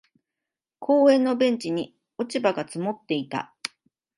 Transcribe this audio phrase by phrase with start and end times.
[0.79, 3.53] 公園のベンチに落ち葉が積もっていた。